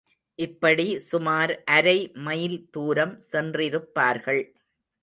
[0.39, 1.95] இப்படி சுமார் அரை
[2.19, 4.43] மைல் தூரம் சென்றிருப்பார்கள்.